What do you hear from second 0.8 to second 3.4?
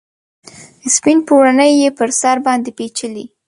سپین پوړنې یې پر سر باندې پیچلي